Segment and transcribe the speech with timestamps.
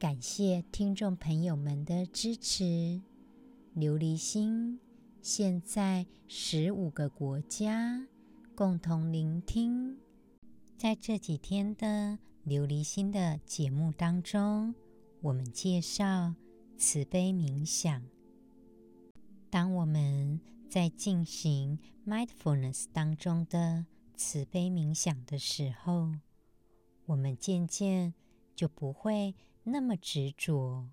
[0.00, 2.64] 感谢听众朋友们的支持。
[3.76, 4.80] 琉璃心
[5.20, 8.08] 现在十五个国家
[8.54, 9.98] 共同聆听。
[10.78, 14.74] 在这几天的琉璃心的节目当中，
[15.20, 16.34] 我们介绍
[16.78, 18.02] 慈悲冥想。
[19.50, 20.40] 当我们
[20.70, 23.84] 在进行 mindfulness 当中的
[24.16, 26.10] 慈悲冥想的时候，
[27.04, 28.14] 我们渐渐
[28.56, 29.34] 就不会。
[29.70, 30.88] 那么执着，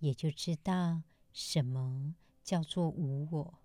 [0.00, 2.14] 也就知道什么
[2.44, 3.58] 叫做无我。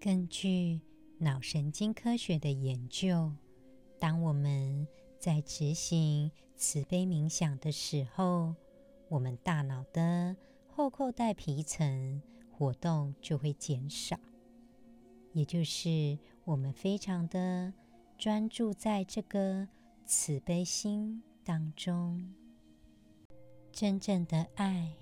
[0.00, 0.80] 根据
[1.18, 3.32] 脑神经科学的研究，
[4.00, 4.88] 当我们
[5.20, 8.56] 在执行慈悲冥想的时候，
[9.08, 10.36] 我们大脑的
[10.66, 14.18] 后扣带皮层活动就会减少，
[15.32, 17.72] 也就是我们非常的
[18.16, 19.68] 专注在这个
[20.04, 22.34] 慈悲心当中。
[23.78, 24.92] 真正的爱，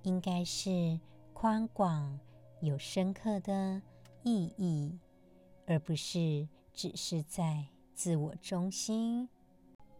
[0.00, 0.98] 应该是
[1.34, 2.18] 宽广、
[2.62, 3.82] 有深刻的
[4.22, 4.98] 意义，
[5.66, 9.28] 而不是只是在自我中心。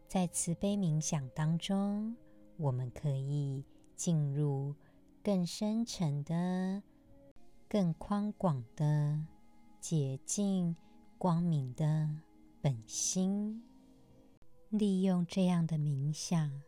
[0.08, 2.16] 在慈悲冥想当中，
[2.56, 3.62] 我们可以
[3.94, 4.74] 进入
[5.22, 6.82] 更深沉的、
[7.68, 9.22] 更宽广的、
[9.78, 10.74] 洁净、
[11.18, 12.08] 光明的
[12.62, 13.62] 本心，
[14.70, 16.62] 利用这样的冥想。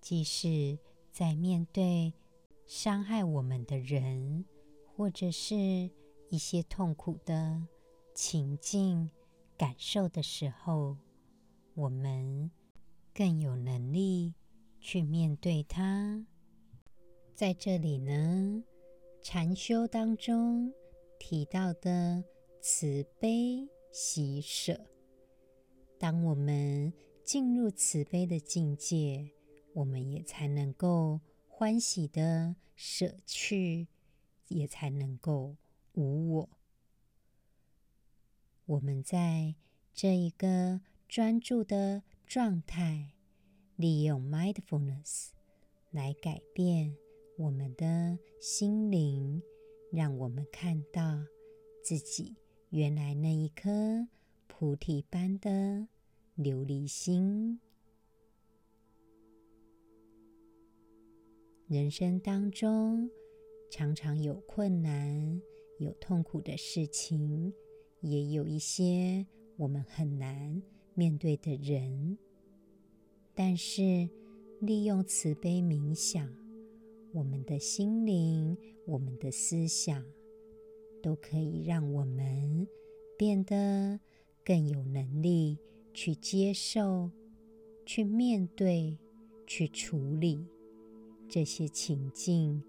[0.00, 0.78] 即使
[1.10, 2.14] 在面对
[2.66, 4.44] 伤害我们的人，
[4.86, 5.56] 或者是
[6.28, 7.66] 一些痛苦的
[8.14, 9.10] 情境、
[9.56, 10.96] 感受的时候，
[11.74, 12.50] 我们
[13.12, 14.34] 更有能力
[14.80, 16.26] 去面对它。
[17.34, 18.64] 在这里呢，
[19.22, 20.72] 禅修当中
[21.18, 22.24] 提到的
[22.60, 24.80] 慈悲喜舍，
[25.98, 26.92] 当我们
[27.24, 29.30] 进入慈悲的境界。
[29.72, 33.88] 我们也才能够欢喜的舍去，
[34.48, 35.56] 也才能够
[35.94, 36.48] 无我。
[38.66, 39.54] 我们在
[39.92, 43.14] 这一个专注的状态，
[43.76, 45.30] 利用 mindfulness
[45.90, 46.96] 来改变
[47.36, 49.42] 我们的心灵，
[49.92, 51.24] 让我们看到
[51.82, 52.36] 自己
[52.70, 54.08] 原来那一颗
[54.46, 55.88] 菩提般的
[56.36, 57.60] 琉璃心。
[61.70, 63.08] 人生当中，
[63.70, 65.40] 常常有困难、
[65.78, 67.54] 有痛苦的事情，
[68.00, 69.24] 也有一些
[69.56, 70.60] 我们很难
[70.94, 72.18] 面对的人。
[73.36, 74.08] 但是，
[74.60, 76.28] 利用慈悲冥想，
[77.12, 80.04] 我们的心灵、我们的思想，
[81.00, 82.66] 都可以让我们
[83.16, 84.00] 变得
[84.44, 85.56] 更有能力
[85.94, 87.12] 去接受、
[87.86, 88.98] 去面对、
[89.46, 90.44] 去处理。
[91.30, 92.60] 这些情境，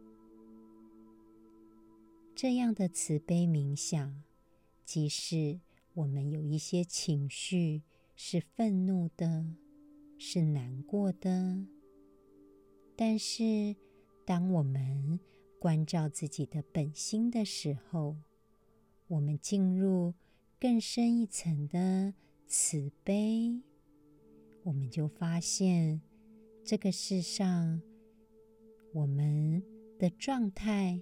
[2.35, 4.21] 这样的慈悲冥想，
[4.85, 5.59] 即使
[5.95, 7.81] 我们有一些情绪
[8.15, 9.47] 是愤怒的，
[10.19, 11.65] 是难过的，
[12.95, 13.75] 但是
[14.25, 15.19] 当我们
[15.57, 18.15] 关照自己的本心的时候，
[19.07, 20.13] 我们进入
[20.59, 22.13] 更深一层的
[22.45, 23.59] 慈悲，
[24.61, 25.99] 我们就发现
[26.63, 27.81] 这个世上。
[28.93, 29.63] 我们
[29.97, 30.99] 的状态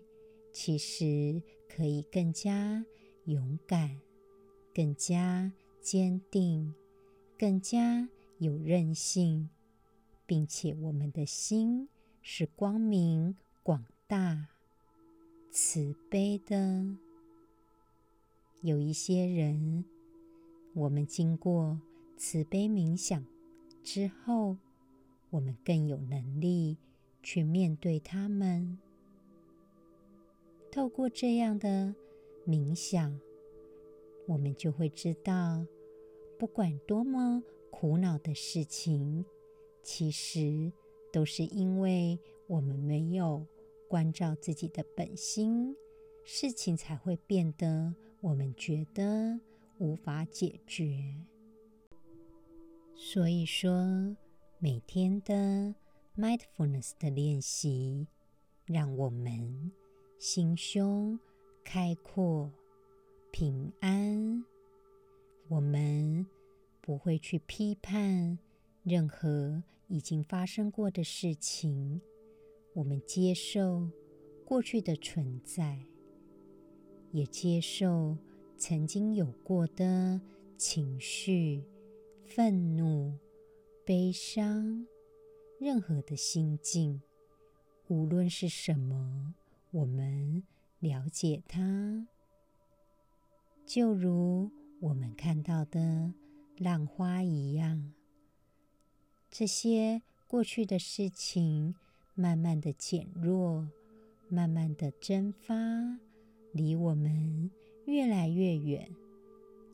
[0.52, 2.86] 其实可以更加
[3.26, 4.00] 勇敢、
[4.74, 5.52] 更加
[5.82, 6.74] 坚定、
[7.38, 8.08] 更加
[8.38, 9.50] 有韧性，
[10.26, 11.90] 并且我们的心
[12.22, 14.50] 是光明、广大、
[15.50, 16.96] 慈悲的。
[18.62, 19.84] 有一些人，
[20.74, 21.80] 我们经过
[22.18, 23.26] 慈悲冥想
[23.84, 24.58] 之后，
[25.32, 26.78] 我们更有能力。
[27.22, 28.78] 去面对他们，
[30.72, 31.94] 透过这样的
[32.48, 33.20] 冥想，
[34.26, 35.66] 我们就会知道，
[36.38, 39.26] 不管多么苦恼的事情，
[39.84, 40.72] 其实
[41.12, 42.18] 都是因为
[42.48, 43.46] 我们没有
[43.88, 45.76] 关照自己的本心，
[46.24, 49.40] 事情才会变得我们觉得
[49.78, 51.16] 无法解决。
[52.96, 54.16] 所以说，
[54.60, 55.76] 每天的。
[56.20, 58.06] Mindfulness 的练习，
[58.66, 59.72] 让我们
[60.18, 61.18] 心胸
[61.64, 62.52] 开阔、
[63.32, 64.44] 平安。
[65.48, 66.28] 我们
[66.82, 68.38] 不会去批判
[68.84, 72.02] 任何已经发生过的事情，
[72.74, 73.90] 我们接受
[74.44, 75.80] 过去的存在，
[77.14, 78.18] 也接受
[78.58, 80.20] 曾经有过的
[80.58, 81.64] 情绪、
[82.26, 83.18] 愤怒、
[83.86, 84.86] 悲伤，
[85.60, 87.02] 任何的心境，
[87.88, 89.36] 无论是什么，
[89.72, 90.44] 我们
[90.80, 92.08] 了解它，
[93.66, 94.52] 就如。
[94.82, 96.14] 我们看到的
[96.58, 97.92] 浪花一样，
[99.30, 101.76] 这些过去的事情
[102.16, 103.68] 慢慢的减弱，
[104.30, 105.54] 慢慢的蒸发，
[106.54, 107.52] 离我们
[107.84, 108.90] 越来越远。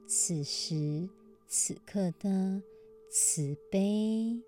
[0.08, 1.08] 此时
[1.48, 2.64] 此刻的
[3.08, 4.42] 慈悲，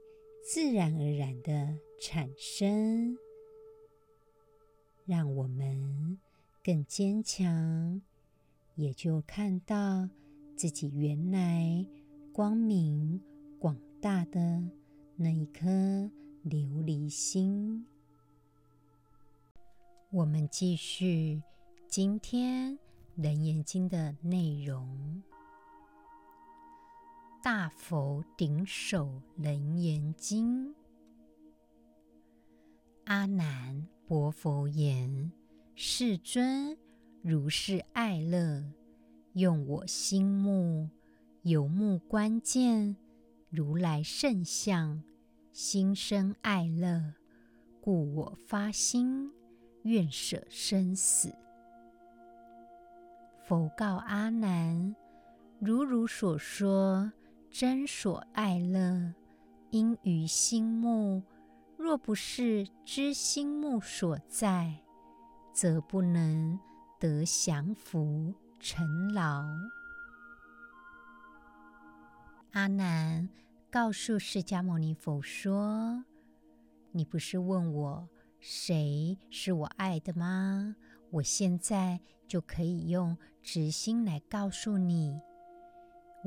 [0.49, 3.17] 自然而然的产生，
[5.05, 6.17] 让我们
[6.63, 8.01] 更坚强，
[8.75, 10.07] 也就看到。
[10.55, 11.85] 自己原来
[12.33, 13.21] 光明
[13.59, 14.63] 广大的
[15.17, 15.67] 那一颗
[16.43, 17.85] 琉璃心。
[20.09, 21.43] 我们继续
[21.87, 22.73] 今天
[23.17, 25.21] 《楞严经》的内容。
[27.41, 30.73] 大佛顶首楞严经，
[33.05, 35.31] 阿难薄佛言
[35.75, 36.77] ：“世尊，
[37.21, 38.63] 如是爱乐。”
[39.33, 40.89] 用我心目
[41.43, 42.97] 游目观见
[43.49, 45.03] 如来圣相，
[45.53, 47.13] 心生爱乐，
[47.79, 49.31] 故我发心
[49.83, 51.33] 愿舍生死。
[53.43, 54.95] 佛告阿难：
[55.59, 57.11] 如汝所说，
[57.59, 59.15] 真所爱乐，
[59.71, 61.23] 因于心目。
[61.75, 64.75] 若不是知心目所在，
[65.53, 66.59] 则不能
[66.99, 68.31] 得降伏。
[68.59, 69.43] 尘劳。
[72.51, 73.27] 阿难
[73.71, 76.05] 告诉释迦牟尼佛说
[76.93, 78.07] ：“你不是问我
[78.39, 80.75] 谁是我爱的吗？
[81.09, 85.19] 我现在就可以用直心来告诉你，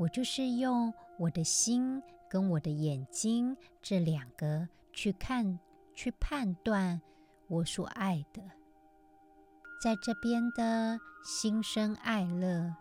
[0.01, 5.59] 我就是用我的心跟我的眼睛这两个去看、
[5.93, 6.99] 去判断
[7.47, 8.41] 我所爱的。”
[9.79, 12.75] 在这边的心生爱乐，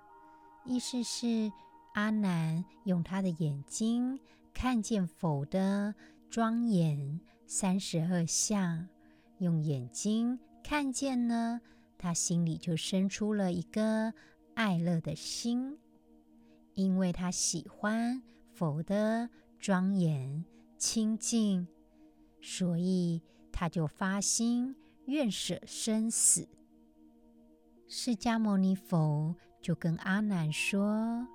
[0.64, 1.52] 意思是
[1.92, 4.18] 阿难用他的眼睛
[4.54, 5.94] 看见佛的
[6.30, 8.88] 庄严三十二相，
[9.40, 11.60] 用眼睛看见呢，
[11.98, 14.14] 他心里就生出了一个
[14.54, 15.78] 爱乐的心，
[16.80, 18.22] 因为他喜欢
[18.54, 19.28] 佛的
[19.58, 20.44] 庄严
[20.78, 21.68] 清净，
[22.40, 23.20] 所以
[23.52, 24.74] 他就发心
[25.04, 26.48] 愿舍生死。
[27.86, 31.26] 释迦牟尼佛就跟阿难说：“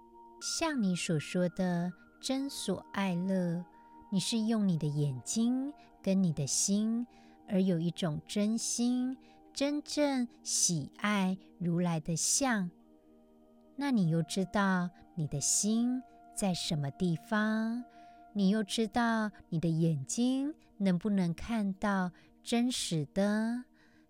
[0.41, 3.63] 像你所说的真所爱乐，
[4.11, 5.71] 你是用你的眼睛
[6.01, 7.05] 跟你的心，
[7.47, 9.15] 而有一种真心，
[9.53, 12.71] 真正喜爱如来的相。
[13.75, 16.01] 那你又知道你的心
[16.33, 17.83] 在什么地方？
[18.33, 22.11] 你又知道你的眼睛能不能看到
[22.43, 23.65] 真实的？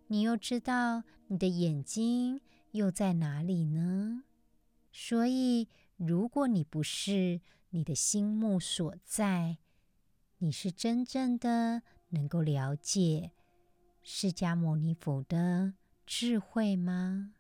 [0.07, 4.25] 你又知道？”你的眼睛又在哪里呢？
[4.91, 5.67] 所以，
[5.98, 7.41] 如果你不是
[7.72, 9.57] 你的心目所在，
[10.38, 13.31] 你是真正的能够了解
[14.03, 15.74] 释迦牟尼佛的
[16.05, 17.34] 智慧吗？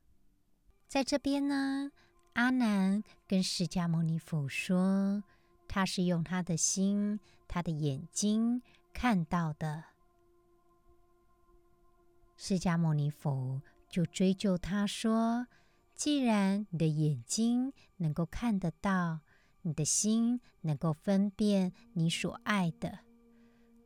[0.87, 1.91] 在这边呢，
[2.35, 5.23] 阿难跟释迦牟尼佛说，
[5.67, 8.61] 他是用他的心、他的眼睛
[8.93, 9.83] 看到的。
[12.37, 13.61] 释迦牟尼佛。
[13.87, 15.47] 就追究他说
[15.95, 19.21] ：“既然你的眼睛能够看得到，
[19.61, 22.99] 你的心能够分辨你所爱的，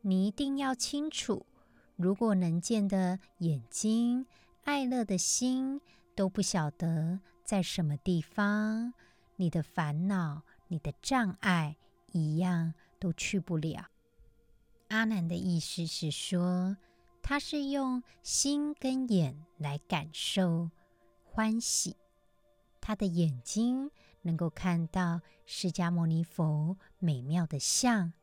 [0.01, 1.45] 你一定要清楚。
[1.95, 4.25] 如果能见的眼睛、
[4.63, 5.79] 爱乐的心
[6.15, 8.93] 都不晓得在什么地方，
[9.37, 11.77] 你的烦恼、你的障碍
[12.11, 13.89] 一样都去不了。”
[14.89, 16.77] 阿难的意思是说。
[17.21, 20.71] 他是用心跟眼来感受
[21.23, 21.95] 欢喜，
[22.81, 23.91] 他的眼睛
[24.23, 28.13] 能够看到释迦牟尼佛美妙的像，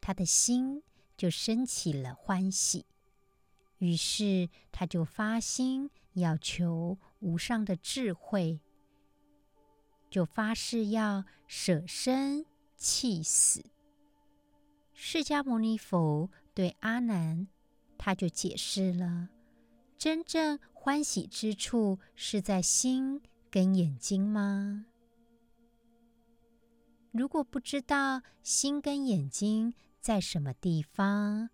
[0.00, 0.82] 他的心
[1.16, 2.86] 就升起了欢喜，
[3.78, 8.60] 于是他就发心要求无上的智慧，
[10.10, 12.44] 就发誓要舍生
[12.76, 13.64] 弃死。
[14.92, 17.48] 释迦牟尼佛对阿难。
[18.00, 19.28] 他就解释了，
[19.98, 24.86] 真正欢喜之处是在心跟眼睛吗？
[27.10, 31.50] 如果不知道心跟眼睛在什么地方，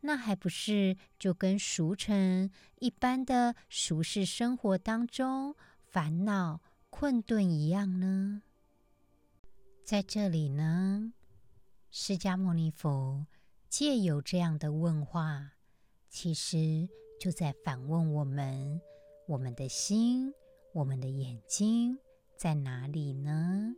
[0.00, 6.60] 那还不是就跟俗尘一般的俗世生活当中烦恼
[6.96, 8.42] 困顿一样呢？
[9.82, 11.12] 在这里呢，
[11.90, 13.26] 释迦牟尼佛
[13.68, 15.54] 借有这样的问话，
[16.08, 18.80] 其实就在反问我们：
[19.26, 20.32] 我们的心、
[20.72, 21.98] 我们的眼睛
[22.36, 23.74] 在哪里呢？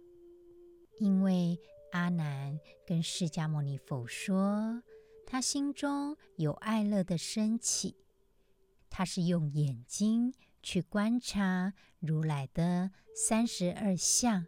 [0.99, 1.59] 因为
[1.93, 4.83] 阿难跟释迦牟尼佛说，
[5.25, 7.97] 他心中有爱乐的升起，
[8.91, 10.35] 他是用眼睛
[10.67, 14.45] 去观察如来的三十二相，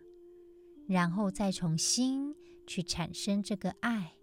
[0.88, 2.34] 然后再从心
[2.66, 4.16] 去产生这个爱，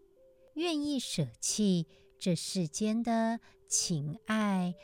[0.55, 1.87] 愿意舍弃
[2.19, 4.75] 这世间的情爱，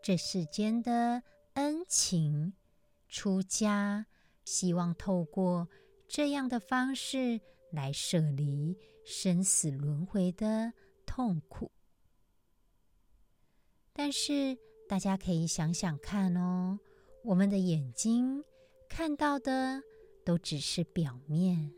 [0.00, 2.52] 这世间的恩情，
[3.08, 4.06] 出家，
[4.44, 5.68] 希望透过。
[6.06, 7.40] 这样的方式
[7.72, 10.72] 来舍离生死轮回的
[11.04, 11.72] 痛苦，
[13.92, 14.56] 但是
[14.88, 16.78] 大家可以想想看哦，
[17.24, 18.44] 我们的眼睛
[18.88, 19.82] 看到的
[20.24, 21.72] 都只是表面，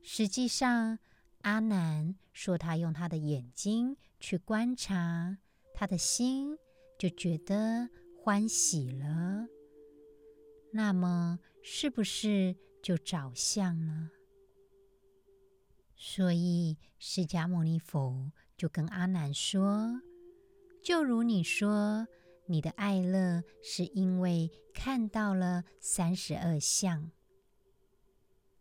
[0.00, 0.98] 实际上
[1.42, 5.38] 阿难说他用他的眼睛去观察，
[5.74, 6.56] 他的心
[6.96, 9.48] 就觉得欢喜了。
[10.72, 14.10] 那么，是不是就着相了？
[15.96, 20.00] 所以，释迦牟尼佛就跟阿难说
[20.82, 22.08] ：“就如你说，
[22.46, 27.10] 你的爱乐是因为看到了三十二相，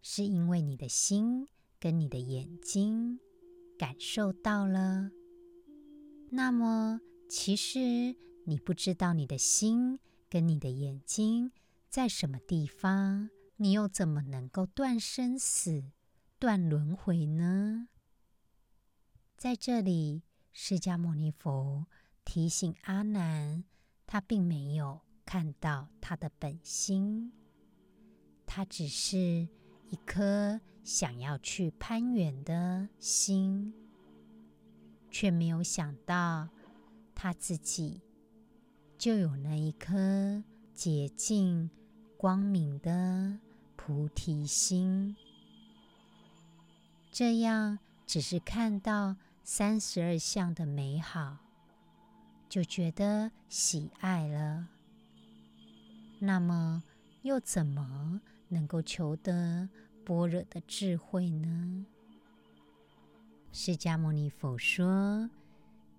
[0.02, 1.48] 是因为你的心
[1.80, 3.20] 跟你的眼睛
[3.78, 5.12] 感受到了。
[6.32, 10.00] 那么，其实你不知道你的心
[10.30, 11.52] 跟你的眼睛。”
[11.90, 15.86] 在什么地方，你又怎么能够断生死、
[16.38, 17.88] 断轮回呢？
[19.36, 20.22] 在这里，
[20.54, 21.88] 释迦牟尼佛
[22.26, 23.64] 提醒阿难，
[24.06, 27.32] 他并没有看到他的本心，
[28.46, 29.48] 他只是
[29.90, 33.74] 一颗想要去攀援的心，
[35.10, 36.50] 却没有想到
[37.14, 38.02] 他自己
[38.98, 41.70] 就有那一颗洁净。
[42.18, 43.40] 光明的
[43.78, 45.16] 菩提心，
[47.14, 51.38] 这样只是看到三十二相的美好，
[52.50, 54.68] 就觉得喜爱了。
[56.20, 56.84] 那么，
[57.22, 59.70] 又怎么能够求得
[60.04, 61.86] 般若的智慧呢？
[63.52, 65.30] 释迦牟尼佛说：“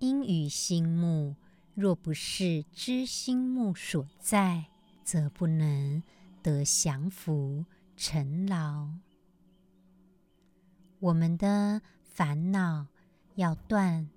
[0.00, 1.36] 因于心目，
[1.74, 4.66] 若不是知心目所在。”
[5.02, 6.04] 则不能
[6.40, 7.64] 得降伏
[7.96, 8.90] 尘劳。
[11.00, 12.86] 我们的烦恼
[13.34, 14.08] 要断，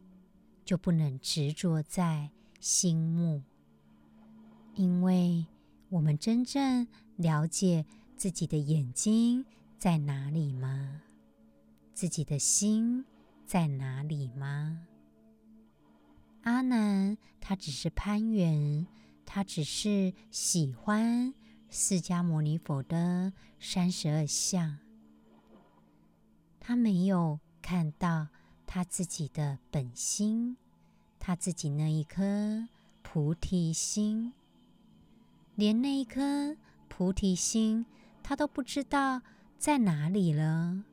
[0.64, 2.30] 就不能执着在
[2.60, 3.44] 心目，
[4.76, 5.46] 因为
[5.90, 9.46] 我们真正了解自己的眼睛
[9.78, 11.02] 在哪里吗？
[11.94, 13.06] 自己的心
[13.46, 14.88] 在哪里吗？
[16.44, 18.88] 阿难，他只是攀缘。
[19.26, 21.34] 他只是喜欢
[21.70, 24.78] 释迦牟尼佛的三十二相，
[26.60, 28.28] 他没有看到
[28.66, 30.58] 他自己的本心，
[31.20, 32.68] 他自己那一颗
[33.02, 34.34] 菩提心，
[35.56, 37.86] 连那一颗菩提心
[38.22, 39.22] 他都不知道
[39.58, 40.84] 在哪里了，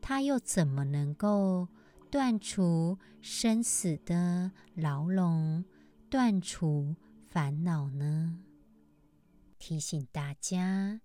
[0.00, 1.68] 他又怎么能够
[2.10, 5.64] 断除生死的牢笼，
[6.08, 6.94] 断除
[7.28, 8.38] 烦恼呢？
[9.58, 11.00] 提醒大家，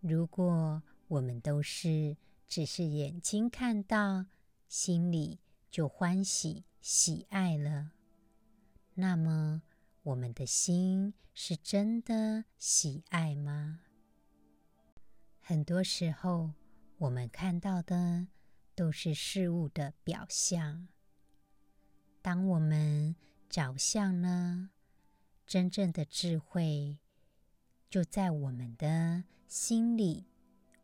[0.00, 2.16] 如果我们都是
[2.48, 4.26] 只是眼睛看到，
[4.70, 7.90] 心里就欢喜喜爱了，
[8.94, 9.62] 那么
[10.04, 13.80] 我们的心是真的喜爱吗？
[15.40, 16.52] 很多时候，
[16.98, 18.28] 我们看到的
[18.76, 20.86] 都是事物的表象。
[22.22, 23.16] 当我们
[23.48, 24.70] 着相呢？
[25.48, 26.96] 真正的智慧
[27.90, 30.26] 就在我们的心里，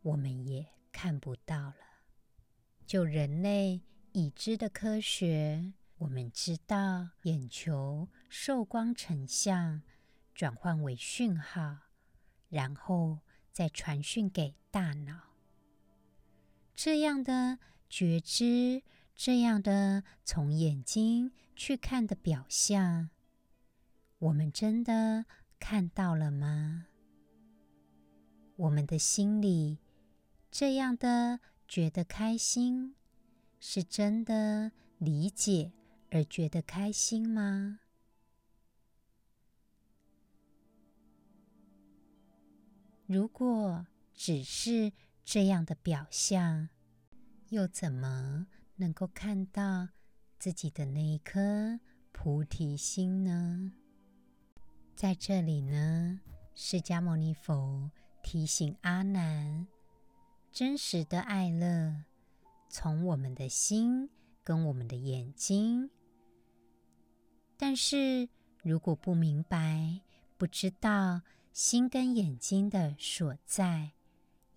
[0.03, 1.86] 我们也看不到了。
[2.87, 9.83] 就人类已知的科学，我们知道眼球受光成像，
[10.33, 11.79] 转换为讯号，
[12.49, 13.19] 然后
[13.51, 15.35] 再传讯给大脑。
[16.77, 17.59] 这样的
[17.91, 18.85] 觉知，
[19.17, 23.11] 这样的从眼睛去看的表象，
[24.19, 25.27] 我们真的
[25.59, 26.87] 看到了吗？
[28.55, 29.79] 我们的心里
[30.53, 32.95] 这样的觉得开心，
[33.61, 35.73] 是真的理解
[36.11, 37.81] 而觉得开心吗？
[43.07, 44.93] 如果只是
[45.25, 46.69] 这样的表象，
[47.51, 48.47] 又怎么
[48.77, 49.89] 能够看到
[50.39, 51.79] 自己的那一颗
[52.13, 53.73] 菩提心呢？
[54.95, 56.21] 在这里呢，
[56.55, 57.91] 释迦牟尼佛
[58.23, 59.67] 提醒阿难，
[60.57, 62.05] 真实的爱乐
[62.71, 64.09] 从我们的心
[64.43, 65.91] 跟我们的眼睛。
[67.59, 68.27] 但是
[68.63, 70.01] 如果不明白，
[70.39, 71.21] 不知道
[71.53, 73.91] 心跟眼睛的所在，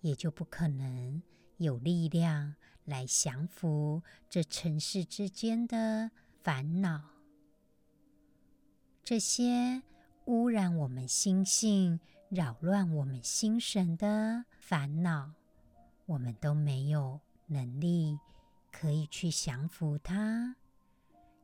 [0.00, 1.22] 也就不可能
[1.58, 2.54] 有力量
[2.86, 6.10] 来降服这尘世之间的
[6.42, 7.10] 烦恼，
[9.04, 9.82] 这些
[10.24, 15.34] 污染我们心性、扰乱我们心神的烦恼，
[16.10, 18.18] 我们都没有能力
[18.72, 20.56] 可以去降服它，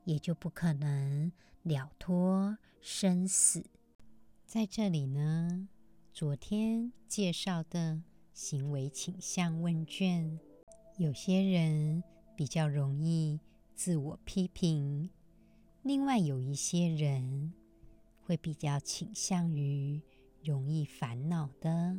[0.03, 1.31] 也就不可能
[1.63, 3.65] 了脱生死。
[4.45, 5.69] 在这里呢，
[6.13, 8.03] 昨天介绍的。
[8.33, 10.39] 行为倾向问卷，
[10.99, 12.05] 有些人
[12.37, 13.41] 比较容易
[13.75, 15.09] 自我批评，
[15.81, 17.55] 另外有一些人
[18.23, 20.03] 会比较倾向于
[20.45, 21.99] 容易烦恼的。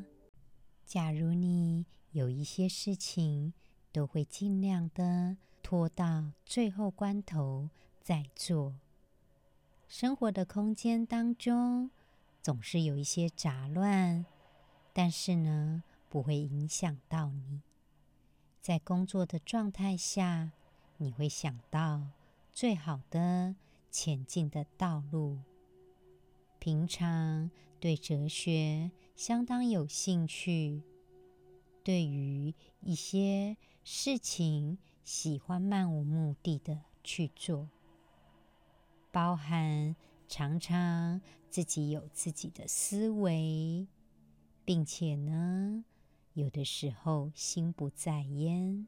[0.85, 3.53] 假如你有一些事情
[3.91, 7.69] 都会尽量的拖到最后关头
[8.01, 8.73] 再做，
[9.87, 11.91] 生活的空间当中
[12.41, 14.25] 总是有一些杂乱，
[14.93, 17.61] 但是呢，不会影响到你。
[18.63, 20.53] 在工作的状态下，
[20.97, 22.07] 你会想到
[22.51, 23.55] 最好的
[23.91, 25.37] 前进的道路。
[26.57, 30.81] 平常对哲学相当有兴趣，
[31.87, 37.69] 对于一些事情喜欢漫无目的的去做，
[39.09, 39.95] 包含
[40.27, 43.87] 常常自己有自己的思维，
[44.65, 45.85] 并且呢，
[46.33, 48.85] 有的时候心不在焉，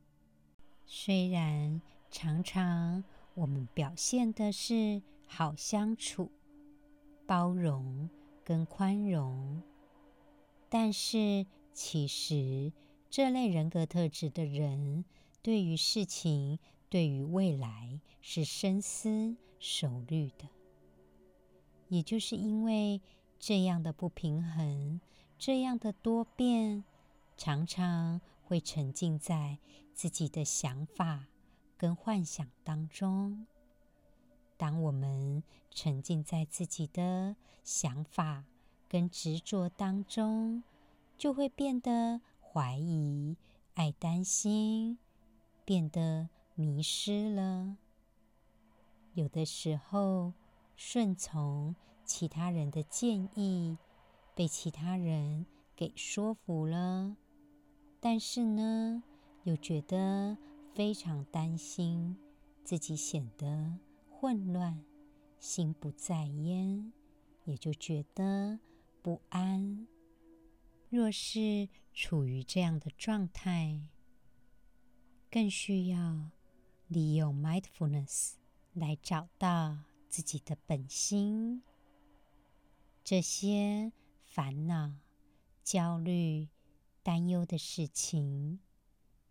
[0.86, 1.82] 虽然
[2.12, 3.02] 常常
[3.34, 6.30] 我们表现的是好相处、
[7.26, 8.10] 包容
[8.44, 9.64] 跟宽容，
[10.68, 12.74] 但是其实
[13.10, 15.04] 这类人格特质的人，
[15.42, 20.48] 对于事情、对于未来是深思熟虑的。
[21.88, 23.02] 也就是因为
[23.40, 25.02] 这样的不平衡，
[25.38, 26.84] 这样的多变。
[27.36, 29.58] 常常会沉浸在
[29.94, 31.28] 自己的想法
[31.78, 33.48] 跟幻想当中。
[34.58, 35.42] 当我们
[35.72, 38.44] 沉浸在自己的想法
[38.90, 40.64] 跟执着当中，
[41.18, 42.20] 就会变得
[42.52, 43.38] 怀疑、
[43.76, 44.98] 爱担心，
[45.64, 47.78] 变得迷失了。
[49.14, 50.34] 有的时候，
[50.76, 53.78] 顺从其他人的建议，
[54.34, 57.16] 被其他人给说服了。
[58.00, 59.04] 但是呢，
[59.44, 60.36] 又觉得
[60.74, 62.18] 非常担心，
[62.64, 63.78] 自己显得
[64.10, 64.84] 混乱，
[65.40, 66.92] 心不在焉，
[67.44, 68.60] 也就觉得
[69.04, 69.86] 不安。
[70.90, 73.82] 若是处于这样的状态，
[75.32, 76.32] 更需要
[76.88, 78.34] 利用 mindfulness
[78.74, 81.64] 来找到自己的本心。
[83.04, 83.92] 这些
[84.24, 84.94] 烦恼、
[85.64, 86.50] 焦虑。
[87.02, 88.60] 担忧的事情，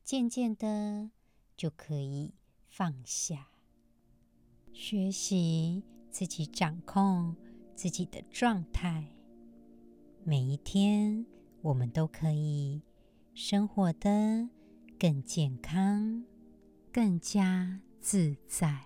[0.03, 1.11] 渐渐的
[1.57, 2.35] 就可以
[2.66, 3.51] 放下，
[4.73, 7.37] 学习自己掌控
[7.77, 9.14] 自己的状态。
[10.25, 11.25] 每一天，
[11.61, 12.83] 我们都可以
[13.35, 14.49] 生活得
[14.99, 16.25] 更健康、
[16.92, 18.85] 更加自在。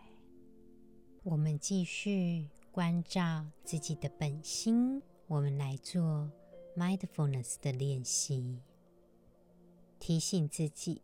[1.23, 6.31] 我们继续关照自己的本心，我们来做
[6.77, 8.59] mindfulness 的练习。
[9.99, 11.03] 提醒自己，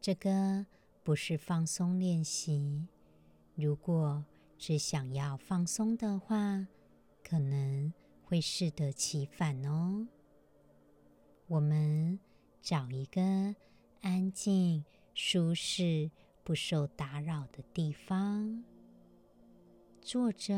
[0.00, 0.66] 这个
[1.02, 2.86] 不是放松练习。
[3.54, 4.24] 如果
[4.56, 6.68] 只想要放松的话，
[7.24, 7.92] 可能
[8.22, 10.06] 会适得其反哦。
[11.48, 12.18] 我们
[12.62, 13.20] 找一个
[14.02, 14.84] 安静、
[15.14, 16.10] 舒适、
[16.44, 18.62] 不受打扰的地方，
[20.00, 20.54] 坐着，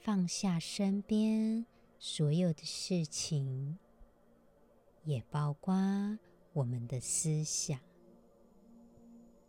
[0.00, 1.64] 放下身边
[1.98, 3.78] 所有的事情。
[5.04, 5.74] 也包括
[6.54, 7.78] 我们的思想。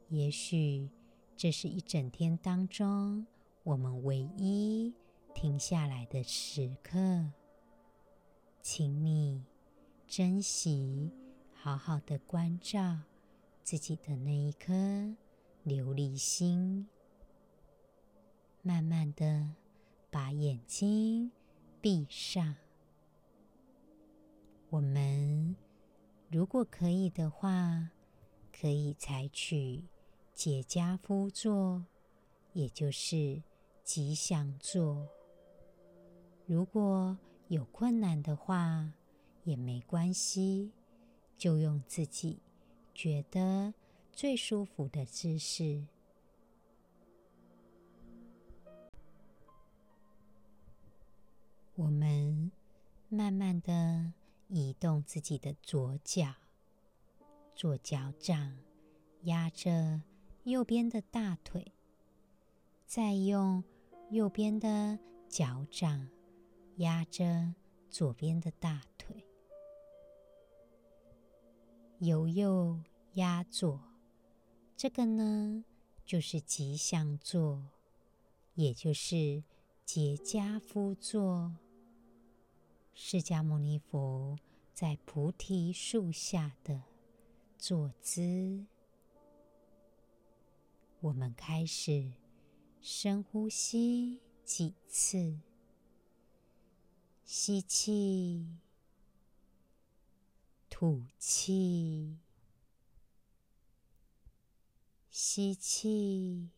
[0.10, 0.90] 也许
[1.38, 3.26] 这是一整天当中
[3.64, 4.94] 我们唯一
[5.34, 7.32] 停下来的时刻，
[8.68, 9.44] 请你
[10.08, 11.12] 珍惜，
[11.54, 13.02] 好好的关照
[13.62, 14.74] 自己的那一颗
[15.64, 16.88] 琉璃心，
[18.64, 19.52] 慢慢的
[20.10, 21.32] 把眼睛
[21.80, 22.56] 闭上。
[24.72, 25.56] 我们
[26.32, 27.92] 如果可以的话，
[28.52, 29.84] 可以采取
[30.34, 31.86] 结跏趺坐，
[32.54, 33.44] 也就是
[33.84, 35.08] 吉祥坐。
[36.48, 37.16] 如果
[37.48, 38.94] 有困难的话，
[39.44, 40.72] 也没关系，
[41.38, 42.40] 就用自己
[42.94, 43.74] 觉得
[44.12, 45.86] 最舒服的姿势。
[51.76, 52.52] 我们
[53.10, 54.14] 慢慢的。
[54.48, 56.36] 移动自己的左脚，
[57.56, 58.60] 左脚掌
[59.24, 60.04] 压着
[60.44, 61.74] 右边的大腿，
[62.86, 63.64] 再用
[64.12, 66.08] 右边的脚掌
[66.78, 67.54] 压着
[67.90, 69.26] 左边的大腿，
[72.00, 72.82] 由右
[73.14, 73.80] 压左，
[74.76, 75.64] 这个呢
[76.06, 77.64] 就是吉祥坐，
[78.56, 79.44] 也就是
[79.86, 81.56] 结跏趺坐。
[82.94, 84.38] 释迦牟尼佛
[84.74, 86.84] 在菩提树下的
[87.58, 88.66] 坐姿，
[91.00, 92.12] 我们开始
[92.82, 95.40] 深呼吸几次，
[97.26, 98.46] 吸气，
[100.70, 102.20] 吐气，
[105.10, 106.52] 吸气，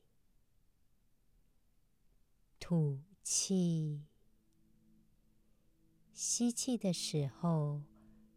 [2.60, 4.03] 吐气。
[6.12, 7.84] 吸气的时候，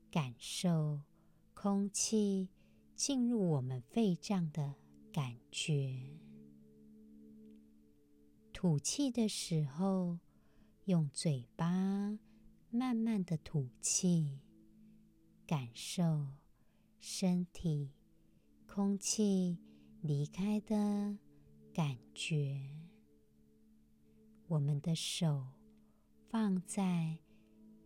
[0.08, 1.00] 感受
[1.52, 2.48] 空气
[2.94, 4.76] 进入我们肺脏的
[5.12, 6.20] 感觉；
[8.52, 10.20] 吐气的时候，
[10.90, 12.18] 用嘴巴
[12.68, 14.40] 慢慢的吐气，
[15.46, 16.26] 感受
[16.98, 17.92] 身体
[18.66, 19.57] 空气
[20.00, 21.16] 离开的
[21.72, 22.61] 感觉。
[24.48, 25.46] 我们的手
[26.29, 27.20] 放在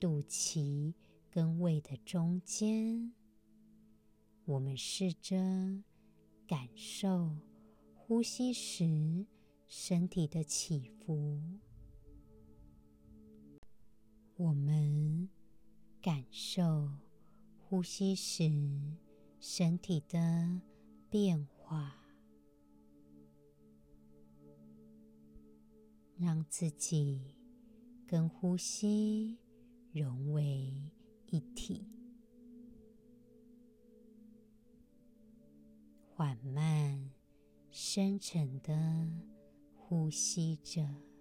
[0.00, 0.94] 肚脐
[1.30, 3.12] 跟胃的中间，
[4.46, 5.36] 我们试着
[6.46, 7.36] 感受
[7.94, 9.26] 呼吸时
[9.66, 11.38] 身体的起伏。
[14.44, 15.26] 我们
[16.02, 16.90] 感受
[17.56, 18.44] 呼吸时
[19.40, 20.60] 身体的
[21.08, 21.96] 变化，
[26.18, 27.34] 让自己
[28.06, 29.38] 跟呼吸。
[29.92, 30.74] 融为
[31.30, 31.86] 一体，
[36.10, 37.12] 缓慢、
[37.70, 39.08] 深沉的
[39.76, 41.13] 呼吸着。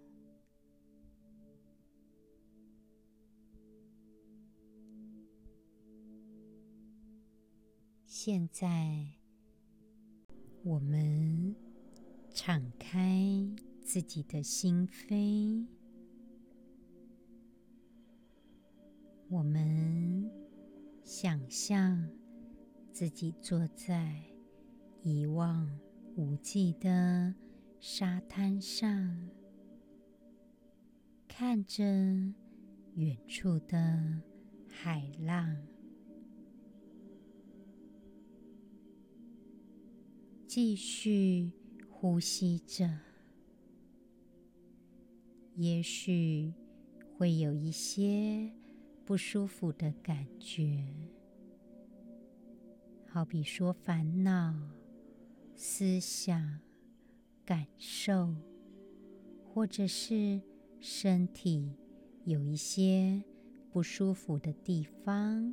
[8.26, 9.06] 现在，
[10.62, 11.54] 我们
[12.32, 13.22] 敞开
[13.82, 15.66] 自己的心扉。
[19.28, 20.32] 我们
[21.02, 22.08] 想象
[22.90, 24.22] 自己坐在
[25.02, 25.78] 一望
[26.16, 27.34] 无际的
[27.78, 29.28] 沙滩上，
[31.28, 31.84] 看着
[32.94, 34.22] 远处的
[34.66, 35.54] 海浪，
[40.54, 41.50] 继续
[41.90, 42.88] 呼吸着。
[45.56, 46.52] 也许
[47.18, 48.52] 会有一些。
[49.04, 50.86] 不舒服的感觉，
[53.08, 54.54] 好比说烦恼、
[55.56, 56.60] 思想、
[57.44, 58.32] 感受，
[59.52, 60.40] 或者是
[60.80, 61.72] 身体
[62.24, 63.24] 有一些
[63.72, 65.52] 不舒服的地方，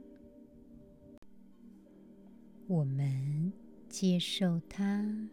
[2.67, 3.51] 我们
[3.91, 5.29] 接受它。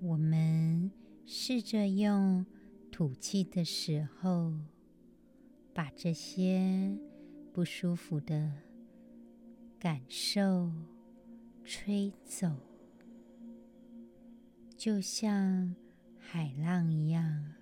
[0.00, 0.92] 我们
[1.26, 2.46] 试着用
[2.90, 4.52] 吐气的时候。
[5.74, 6.94] 把这些
[7.50, 8.52] 不舒服的
[9.78, 10.70] 感受
[11.64, 12.46] 吹走，
[14.76, 15.74] 就像
[16.18, 17.54] 海浪一样，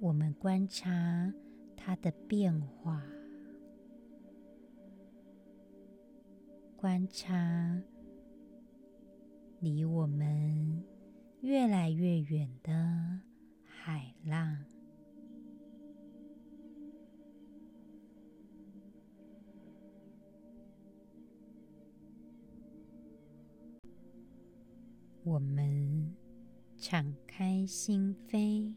[0.00, 1.32] 我们观察
[1.76, 3.06] 它的变化，
[6.80, 7.78] 观察
[9.58, 10.82] 离我们
[11.42, 13.20] 越来越远的
[13.62, 14.64] 海浪。
[25.22, 26.14] 我们
[26.78, 28.72] 敞开心扉，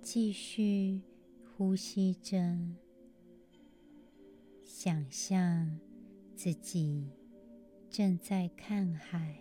[0.00, 1.02] 继续
[1.44, 2.38] 呼吸着，
[4.82, 5.78] 想象
[6.34, 7.06] 自己
[7.90, 9.36] 正在看海，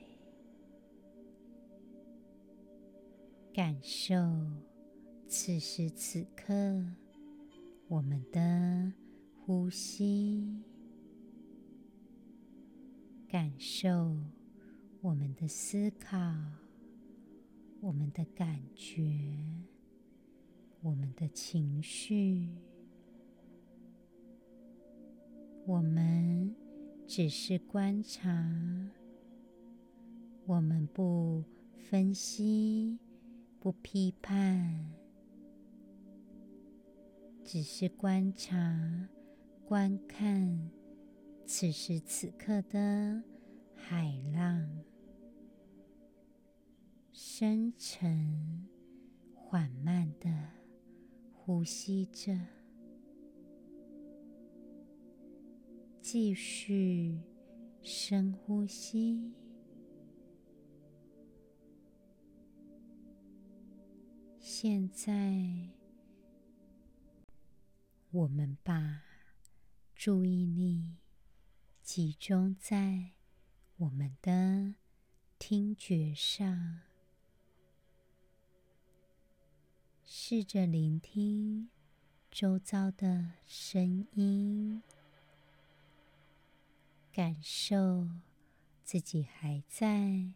[3.53, 4.17] 感受
[5.29, 6.53] 此时此刻
[7.87, 8.91] 我们的
[9.45, 10.61] 呼吸。
[13.25, 14.17] 感受
[14.99, 16.17] 我们的思考，
[17.79, 19.15] 我们的感觉，
[20.81, 22.49] 我们的情绪。
[25.69, 26.55] 我们
[27.05, 28.27] 只是观察，
[30.47, 31.43] 我们不
[31.77, 32.97] 分析，
[33.59, 34.91] 不批判，
[37.43, 39.07] 只是观察、
[39.63, 40.71] 观看。
[41.45, 43.21] 此时此刻的
[43.75, 44.83] 海浪，
[47.11, 48.67] 深沉、
[49.35, 50.31] 缓慢的
[51.31, 52.35] 呼吸着，
[56.11, 57.19] 继续
[57.83, 59.31] 深呼吸。
[64.39, 65.69] 现在，
[68.09, 69.03] 我们把
[69.93, 70.95] 注意力。
[71.83, 73.11] 集中在
[73.77, 74.73] 我们的
[75.37, 76.81] 听觉上，
[80.03, 81.69] 试着聆听
[82.31, 84.81] 周遭的声音，
[87.19, 88.07] 感受
[88.85, 90.31] 自己还在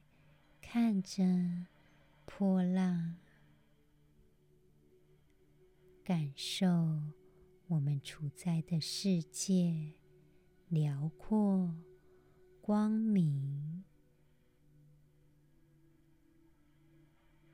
[0.61, 1.23] 看着
[2.25, 3.15] 波浪，
[6.03, 6.67] 感受
[7.67, 9.93] 我们处在的世界。
[10.67, 11.73] 辽阔、
[12.61, 13.85] 光明，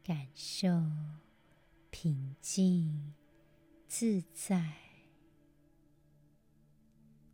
[0.02, 0.68] 感受
[1.92, 3.14] 平静、
[3.88, 4.74] 自在。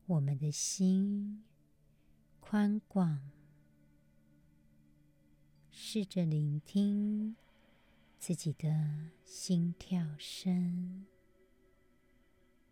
[0.08, 1.45] 我们的心
[2.47, 3.19] 宽广，
[5.71, 7.36] 试着聆听
[8.19, 11.08] 自己的心跳声，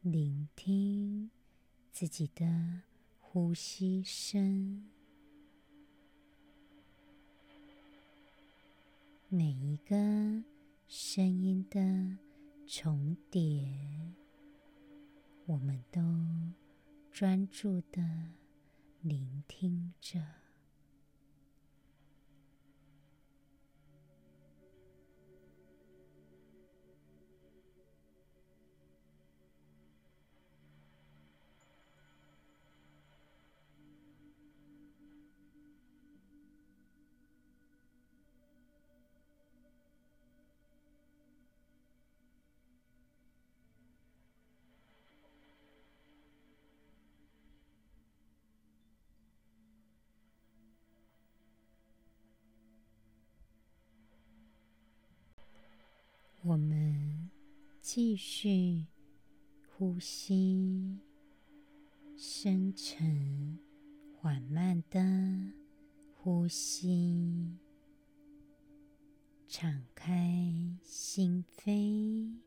[0.01, 1.31] 聆听
[1.91, 2.83] 自己的。
[3.19, 4.87] 呼吸声，
[9.27, 9.95] 每一个
[10.87, 12.19] 声音的
[12.67, 14.13] 重叠，
[15.47, 15.99] 我们都
[17.11, 18.03] 专注的
[19.03, 20.42] 聆听着。
[57.85, 58.85] 继续
[59.67, 61.01] 呼吸，
[62.15, 63.59] 深沉、
[64.15, 65.01] 缓慢的
[66.13, 67.57] 呼吸，
[69.49, 72.39] 敞开心扉，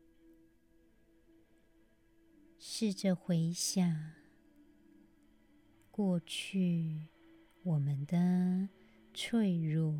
[2.57, 4.13] 试着回想
[5.91, 7.09] 过去
[7.61, 8.69] 我们的
[9.13, 9.93] 脆弱，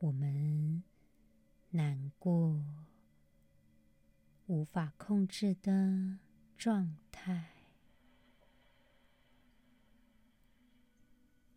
[0.00, 0.82] 我们。
[1.70, 2.64] 难过、
[4.46, 6.18] 无法控制的
[6.58, 7.50] 状态，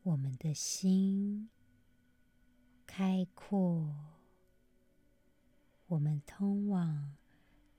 [0.03, 1.49] 我们的心
[2.85, 3.93] 开阔，
[5.87, 7.17] 我们通往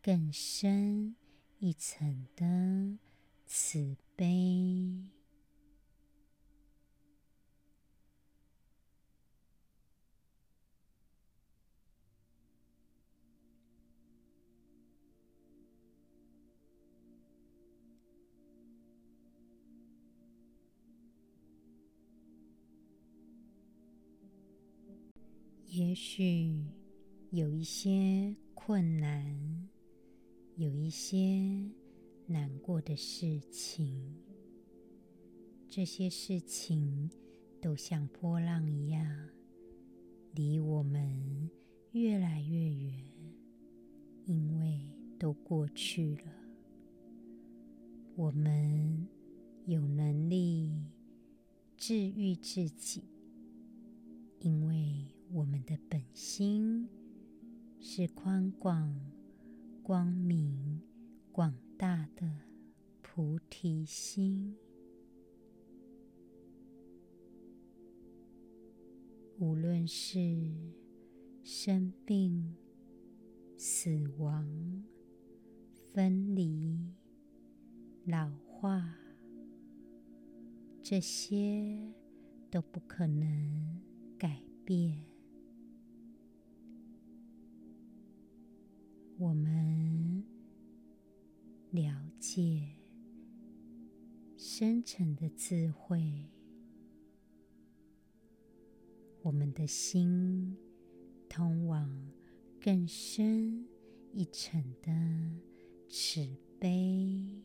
[0.02, 1.16] 更深
[1.58, 2.98] 一层的
[3.46, 5.17] 慈悲。
[25.70, 26.64] 也许
[27.30, 29.68] 有一些困难，
[30.56, 31.62] 有一些
[32.26, 34.14] 难过的事情，
[35.68, 37.10] 这些事情
[37.60, 39.28] 都像波浪一样，
[40.32, 41.50] 离我们
[41.92, 42.94] 越来越远，
[44.24, 44.80] 因为
[45.18, 46.32] 都过去了。
[48.16, 49.06] 我们
[49.66, 50.72] 有能力
[51.76, 53.02] 治愈自己，
[54.40, 56.88] 因为我们的本心
[57.78, 58.98] 是宽广、
[59.82, 60.80] 光明、
[61.30, 62.26] 广大的
[63.02, 64.56] 菩提心。
[69.38, 70.18] 无论是
[71.42, 72.56] 生病、
[73.56, 74.82] 死亡、
[75.92, 76.94] 分离、
[78.06, 78.94] 老化，
[80.82, 81.92] 这些
[82.50, 83.78] 都不可能
[84.18, 85.04] 改变。
[89.20, 90.24] 我们
[91.72, 92.76] 了解
[94.36, 96.30] 深沉的智慧，
[99.22, 100.56] 我们的心
[101.28, 102.12] 通往
[102.60, 103.66] 更深
[104.12, 104.92] 一层的
[105.88, 106.24] 慈
[106.60, 107.42] 悲。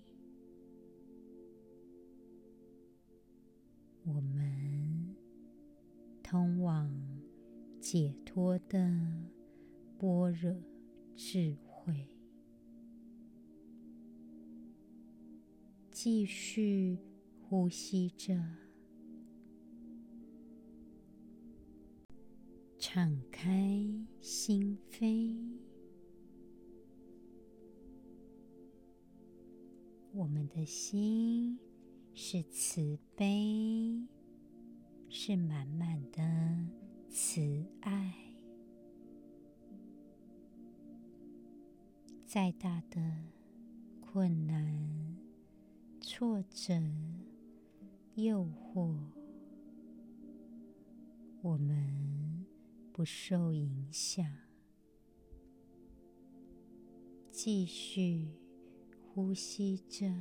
[4.05, 5.15] 我们
[6.21, 6.93] 通往
[7.79, 8.77] 解脱的
[9.97, 10.53] 般若
[11.15, 12.07] 智慧，
[15.91, 16.97] 继续
[17.41, 18.39] 呼吸着，
[22.77, 23.83] 敞开
[24.21, 25.37] 心扉，
[30.11, 31.59] 我们的心。
[32.15, 34.07] 是慈悲，
[35.09, 36.21] 是满满的
[37.09, 38.32] 慈爱。
[42.33, 42.99] 再大的
[44.01, 45.15] 困难、
[46.01, 46.73] 挫折、
[48.15, 48.97] 诱惑，
[51.43, 52.43] 我们
[52.91, 54.25] 不受影响，
[57.29, 58.31] 继续
[59.13, 60.11] 呼吸着。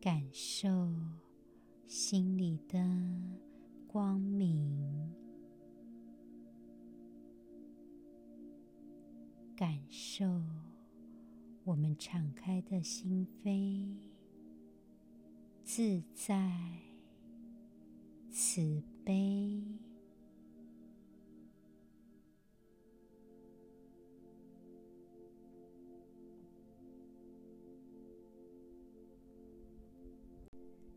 [0.00, 0.68] 感受
[1.88, 2.78] 心里的
[3.88, 4.91] 光明，
[9.62, 10.26] 感受
[11.62, 13.94] 我们敞开的心扉，
[15.62, 16.80] 自在、
[18.28, 19.62] 慈悲。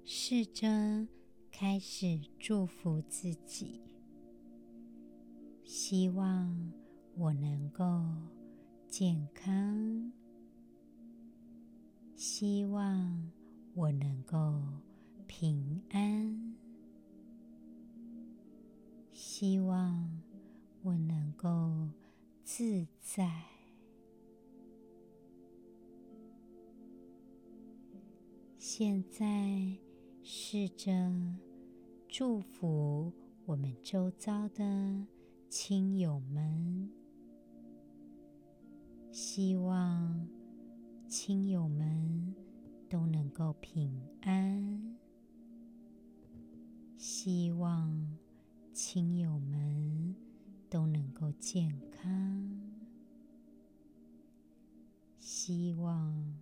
[0.03, 1.07] 试着
[1.51, 3.79] 开始祝福自己，
[5.63, 6.73] 希望
[7.15, 7.83] 我能够
[8.97, 10.13] 健康，
[12.15, 13.29] 希望
[13.73, 14.63] 我能够
[15.27, 16.55] 平安，
[19.11, 20.21] 希望
[20.81, 21.89] 我能够
[22.45, 23.43] 自在。
[28.57, 29.77] 现在。
[30.27, 30.91] 试着
[32.07, 33.13] 祝福
[33.45, 35.05] 我们周遭的
[35.49, 36.89] 亲友们，
[39.17, 40.27] 希望
[41.07, 42.35] 亲友们
[42.89, 44.97] 都能够平安，
[46.97, 48.17] 希望
[48.73, 50.13] 亲友们
[50.69, 52.59] 都能够健康，
[55.17, 56.41] 希望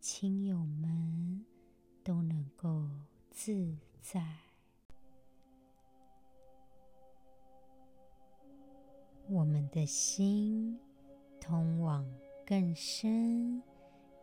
[0.00, 1.44] 亲友们
[2.02, 2.88] 都能够。
[3.30, 4.38] 自在，
[9.28, 10.80] 我们的心
[11.46, 12.04] 通往
[12.44, 13.62] 更深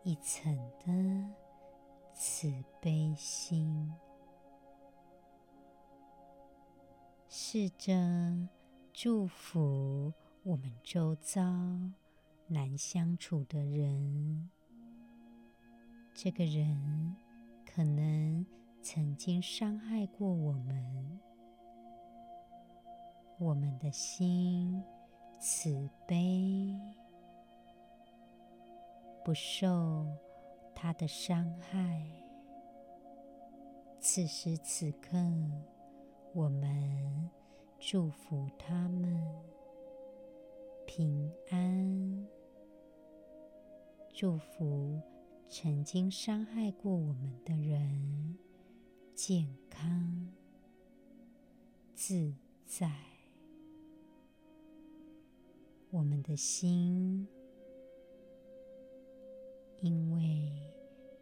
[0.02, 1.34] 一层的
[2.12, 3.90] 慈悲心。
[7.28, 7.92] 试着
[8.92, 11.40] 祝福我们周遭
[12.46, 14.50] 难相处的人，
[16.12, 17.16] 这个人
[17.64, 18.44] 可能。
[18.86, 21.18] 曾经伤害过我们，
[23.38, 24.84] 我们的心
[25.38, 26.78] 慈悲，
[29.24, 30.06] 不受
[30.74, 32.04] 他的伤害。
[33.98, 35.16] 此时此刻，
[36.34, 37.30] 我们
[37.78, 39.26] 祝福他们
[40.86, 42.28] 平安，
[44.12, 45.00] 祝福
[45.48, 48.36] 曾经伤害过我们的人。
[49.14, 50.28] 健康、
[51.94, 52.34] 自
[52.66, 52.92] 在，
[55.90, 57.26] 我们的心，
[59.84, 60.50] 因为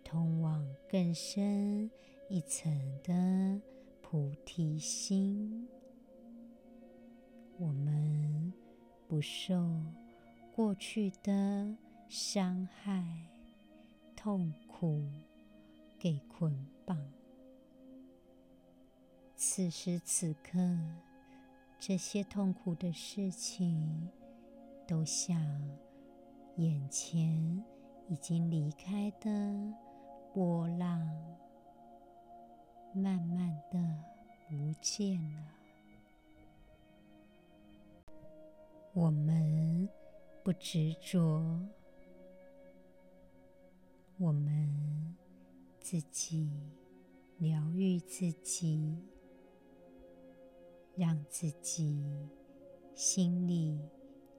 [0.04, 1.90] 通往更深
[2.28, 3.60] 一层的
[4.00, 5.66] 菩提心，
[7.58, 8.52] 我们
[9.08, 9.68] 不受
[10.54, 11.76] 过去的
[12.08, 13.04] 伤害、
[14.14, 15.10] 痛苦
[15.98, 16.96] 给捆绑。
[19.34, 20.60] 此时此刻，
[21.80, 24.08] 这些痛苦的事情，
[24.86, 25.36] 都像
[26.58, 27.64] 眼前
[28.12, 29.30] 已经离开的
[30.34, 31.00] 波浪，
[32.92, 33.78] 慢慢的
[34.46, 35.54] 不见了。
[38.92, 39.88] 我们
[40.44, 41.58] 不执着，
[44.18, 45.16] 我们
[45.80, 46.50] 自己
[47.38, 48.94] 疗愈自己，
[50.94, 52.28] 让自己
[52.94, 53.80] 心里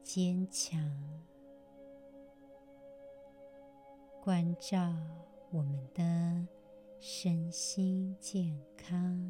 [0.04, 0.80] 坚强，
[4.24, 4.96] 关照
[5.52, 6.48] 我们的
[6.98, 9.22] 身心健康。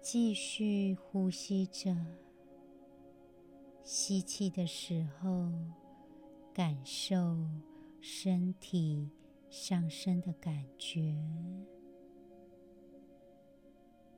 [0.00, 1.96] 继续呼吸着，
[3.82, 5.50] 吸气的时候，
[6.54, 7.36] 感受
[8.00, 9.10] 身体
[9.50, 11.16] 上升的感觉；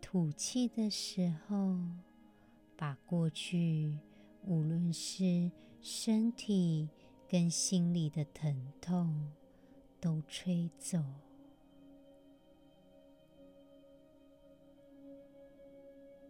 [0.03, 1.79] 吐气的时候，
[2.77, 3.97] 把过去
[4.45, 5.51] 无论是
[5.87, 6.89] 身体
[7.29, 9.31] 跟心里的疼痛
[10.01, 10.99] 都吹走。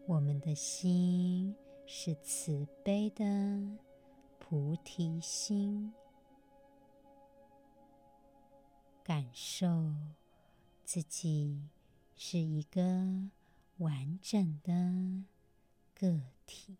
[0.06, 1.54] 我们的心
[1.86, 3.24] 是慈悲的
[4.40, 5.94] 菩提心，
[9.04, 9.94] 感受
[10.82, 11.68] 自己
[12.16, 12.82] 是一个
[13.76, 15.22] 完整的
[15.94, 16.76] 个体。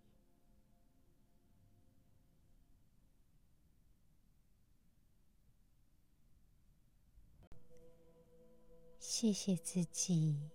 [9.07, 10.49] 谢谢自己，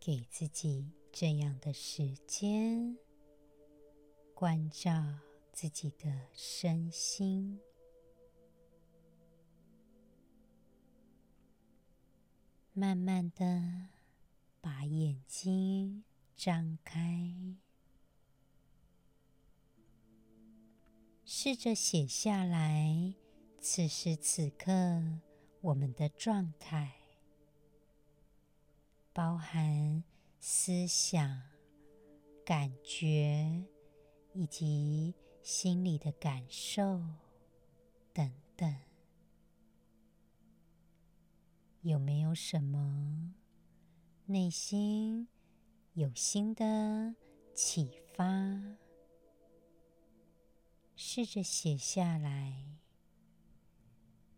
[0.00, 0.90] 给自己。
[1.12, 2.98] 这样的时间，
[4.34, 5.20] 关照
[5.52, 7.60] 自己的身心，
[12.72, 13.88] 慢慢的
[14.60, 16.02] 把眼睛
[16.36, 17.56] 张开，
[21.24, 23.14] 试着写下来
[23.60, 24.72] 此时此刻
[25.60, 26.99] 我们的状态，
[29.20, 30.02] 包含。
[30.38, 31.42] 思想、
[32.46, 33.62] 感觉
[34.32, 37.02] 以及心里的感受
[38.14, 38.74] 等等，
[41.82, 43.34] 有没有什么
[44.24, 45.28] 内心
[45.92, 47.14] 有新的
[47.52, 48.24] 启发？
[50.96, 52.64] 试着写下来，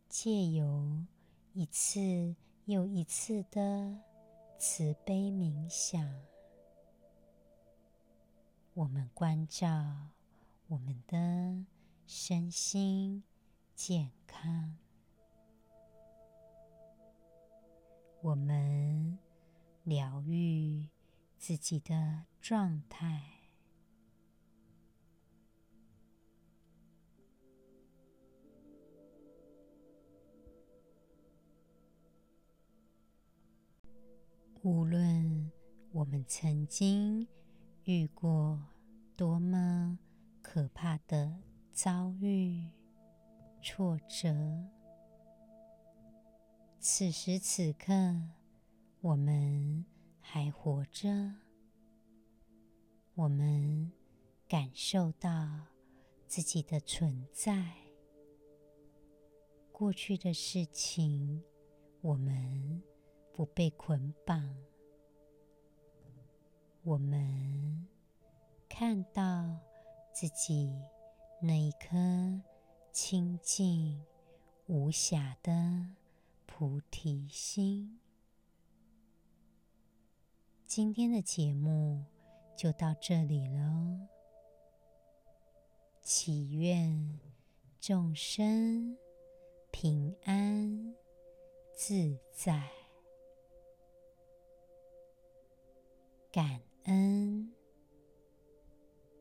[0.08, 1.06] 借由
[1.52, 4.11] 一次又一次的。
[4.64, 6.08] 慈悲冥想，
[8.74, 9.66] 我们关照
[10.68, 11.66] 我们的
[12.06, 13.24] 身心
[13.74, 14.78] 健康，
[18.20, 19.18] 我们
[19.82, 20.88] 疗愈
[21.36, 23.41] 自己的状态。
[34.64, 35.50] 无论
[35.90, 37.26] 我们曾经
[37.82, 38.62] 遇过
[39.16, 39.98] 多么
[40.40, 41.36] 可怕的
[41.72, 42.70] 遭遇、
[43.60, 44.64] 挫折，
[46.78, 47.92] 此时此刻
[49.00, 49.84] 我们
[50.20, 51.08] 还活着，
[53.16, 53.90] 我们
[54.46, 55.66] 感受到
[56.28, 57.74] 自己的存在。
[59.72, 61.42] 过去的事情，
[62.00, 62.80] 我们。
[63.34, 64.54] 不被捆绑，
[66.82, 67.88] 我们
[68.68, 69.58] 看到
[70.12, 70.70] 自己
[71.40, 71.88] 那一颗
[72.92, 74.04] 清净
[74.66, 75.96] 无瑕的
[76.44, 77.98] 菩提心。
[80.66, 82.04] 今天的节目
[82.54, 84.08] 就到这里了，
[86.02, 87.18] 祈愿
[87.80, 88.96] 众生
[89.70, 90.94] 平安
[91.74, 92.81] 自在。
[96.32, 97.61] 感恩。